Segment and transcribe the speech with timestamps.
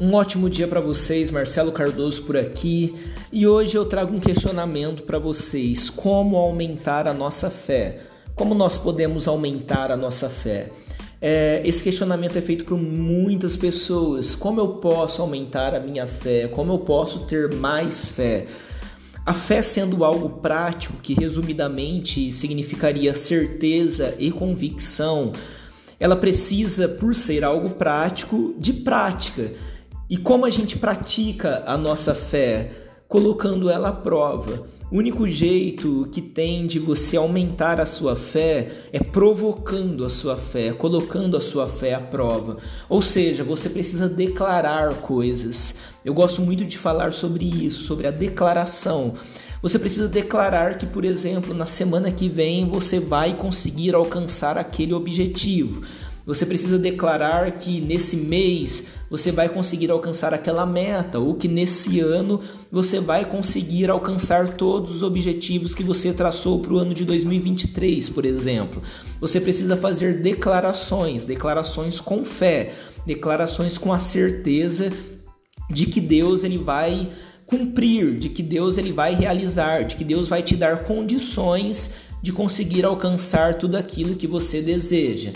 [0.00, 2.94] Um ótimo dia para vocês, Marcelo Cardoso por aqui,
[3.32, 7.98] e hoje eu trago um questionamento para vocês: como aumentar a nossa fé?
[8.36, 10.68] Como nós podemos aumentar a nossa fé?
[11.20, 14.36] É, esse questionamento é feito por muitas pessoas.
[14.36, 16.46] Como eu posso aumentar a minha fé?
[16.46, 18.46] Como eu posso ter mais fé?
[19.26, 25.32] A fé sendo algo prático, que resumidamente significaria certeza e convicção,
[25.98, 29.52] ela precisa, por ser algo prático, de prática.
[30.10, 32.70] E como a gente pratica a nossa fé?
[33.06, 34.66] Colocando ela à prova.
[34.90, 40.34] O único jeito que tem de você aumentar a sua fé é provocando a sua
[40.34, 42.56] fé, colocando a sua fé à prova.
[42.88, 45.74] Ou seja, você precisa declarar coisas.
[46.02, 49.12] Eu gosto muito de falar sobre isso, sobre a declaração.
[49.60, 54.94] Você precisa declarar que, por exemplo, na semana que vem você vai conseguir alcançar aquele
[54.94, 55.82] objetivo.
[56.28, 62.00] Você precisa declarar que nesse mês você vai conseguir alcançar aquela meta, ou que nesse
[62.00, 62.38] ano
[62.70, 68.10] você vai conseguir alcançar todos os objetivos que você traçou para o ano de 2023,
[68.10, 68.82] por exemplo.
[69.18, 72.74] Você precisa fazer declarações, declarações com fé,
[73.06, 74.92] declarações com a certeza
[75.70, 77.08] de que Deus ele vai
[77.46, 82.32] cumprir, de que Deus ele vai realizar, de que Deus vai te dar condições de
[82.32, 85.32] conseguir alcançar tudo aquilo que você deseja.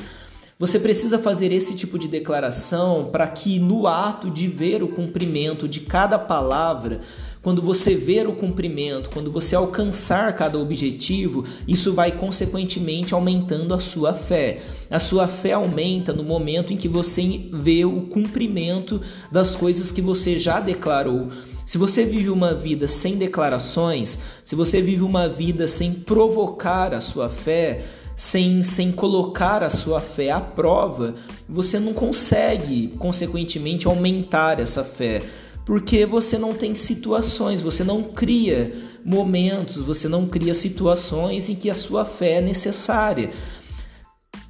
[0.62, 5.66] Você precisa fazer esse tipo de declaração para que no ato de ver o cumprimento
[5.66, 7.00] de cada palavra,
[7.42, 13.80] quando você ver o cumprimento, quando você alcançar cada objetivo, isso vai consequentemente aumentando a
[13.80, 14.62] sua fé.
[14.88, 19.00] A sua fé aumenta no momento em que você vê o cumprimento
[19.32, 21.26] das coisas que você já declarou.
[21.66, 27.00] Se você vive uma vida sem declarações, se você vive uma vida sem provocar a
[27.00, 27.84] sua fé,
[28.16, 31.14] sem, sem colocar a sua fé à prova,
[31.48, 35.22] você não consegue, consequentemente, aumentar essa fé,
[35.64, 38.72] porque você não tem situações, você não cria
[39.04, 43.30] momentos, você não cria situações em que a sua fé é necessária.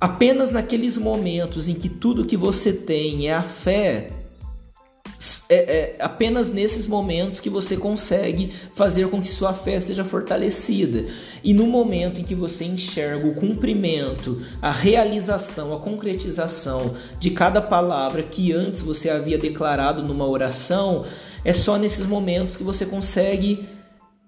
[0.00, 4.21] Apenas naqueles momentos em que tudo que você tem é a fé,
[5.52, 11.04] é, é, apenas nesses momentos que você consegue fazer com que sua fé seja fortalecida.
[11.44, 17.60] E no momento em que você enxerga o cumprimento, a realização, a concretização de cada
[17.60, 21.04] palavra que antes você havia declarado numa oração,
[21.44, 23.68] é só nesses momentos que você consegue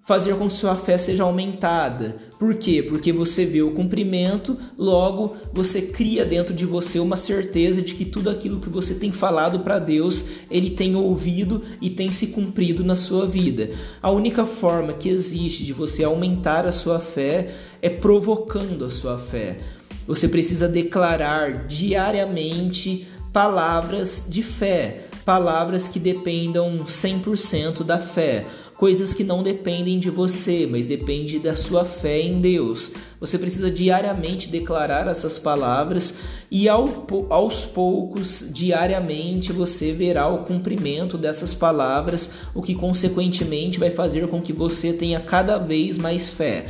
[0.05, 2.17] fazer com que sua fé seja aumentada.
[2.39, 2.83] Por quê?
[2.83, 8.05] Porque você vê o cumprimento, logo você cria dentro de você uma certeza de que
[8.05, 12.85] tudo aquilo que você tem falado para Deus, ele tem ouvido e tem se cumprido
[12.85, 13.71] na sua vida.
[14.03, 19.19] A única forma que existe de você aumentar a sua fé é provocando a sua
[19.19, 19.59] fé.
[20.07, 28.45] Você precisa declarar diariamente palavras de fé, palavras que dependam 100% da fé
[28.77, 32.93] coisas que não dependem de você, mas depende da sua fé em Deus.
[33.21, 36.15] Você precisa diariamente declarar essas palavras
[36.51, 43.91] e ao, aos poucos, diariamente, você verá o cumprimento dessas palavras, o que consequentemente vai
[43.91, 46.67] fazer com que você tenha cada vez mais fé.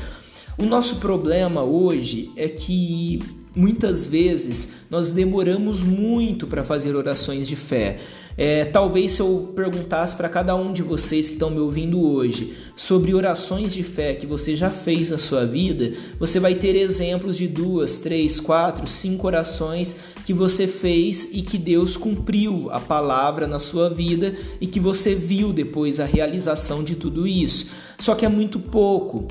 [0.57, 3.19] O nosso problema hoje é que
[3.55, 7.99] muitas vezes nós demoramos muito para fazer orações de fé.
[8.37, 12.55] É, talvez se eu perguntasse para cada um de vocês que estão me ouvindo hoje
[12.75, 17.37] sobre orações de fé que você já fez na sua vida, você vai ter exemplos
[17.37, 19.95] de duas, três, quatro, cinco orações
[20.27, 25.15] que você fez e que Deus cumpriu a palavra na sua vida e que você
[25.15, 27.69] viu depois a realização de tudo isso.
[27.99, 29.29] Só que é muito pouco.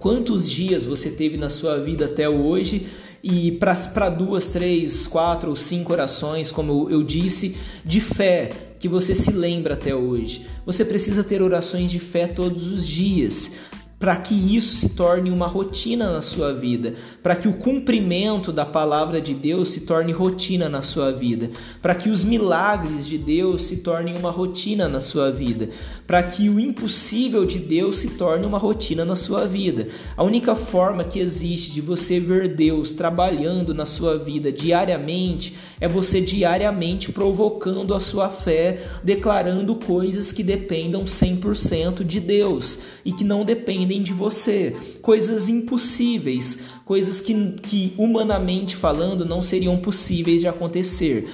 [0.00, 2.88] Quantos dias você teve na sua vida até hoje
[3.22, 9.14] e para duas, três, quatro ou cinco orações, como eu disse, de fé que você
[9.14, 10.44] se lembra até hoje.
[10.66, 13.52] Você precisa ter orações de fé todos os dias
[14.02, 18.66] para que isso se torne uma rotina na sua vida, para que o cumprimento da
[18.66, 23.62] palavra de Deus se torne rotina na sua vida, para que os milagres de Deus
[23.62, 25.68] se tornem uma rotina na sua vida,
[26.04, 29.86] para que o impossível de Deus se torne uma rotina na sua vida.
[30.16, 35.86] A única forma que existe de você ver Deus trabalhando na sua vida diariamente é
[35.86, 43.22] você diariamente provocando a sua fé, declarando coisas que dependam 100% de Deus e que
[43.22, 50.40] não dependem dependem de você, coisas impossíveis, coisas que, que humanamente falando não seriam possíveis
[50.40, 51.28] de acontecer.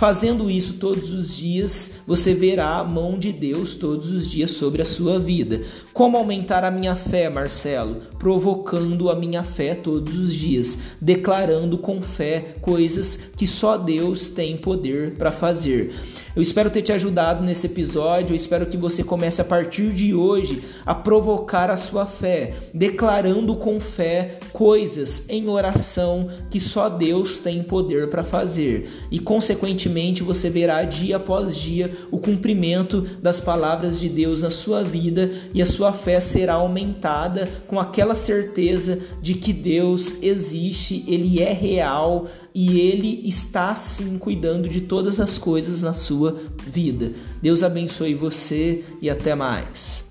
[0.00, 4.80] Fazendo isso todos os dias, você verá a mão de Deus todos os dias sobre
[4.80, 5.60] a sua vida.
[5.92, 7.96] Como aumentar a minha fé, Marcelo?
[8.18, 14.56] Provocando a minha fé todos os dias, declarando com fé coisas que só Deus tem
[14.56, 15.92] poder para fazer.
[16.34, 18.32] Eu espero ter te ajudado nesse episódio.
[18.32, 23.56] Eu espero que você comece a partir de hoje a provocar a sua fé, declarando
[23.56, 28.88] com fé coisas em oração que só Deus tem poder para fazer.
[29.10, 29.89] E consequentemente
[30.22, 35.60] você verá dia após dia o cumprimento das palavras de Deus na sua vida e
[35.60, 42.26] a sua fé será aumentada com aquela certeza de que Deus existe, ele é real
[42.54, 47.12] e ele está sim cuidando de todas as coisas na sua vida.
[47.40, 50.09] Deus abençoe você e até mais.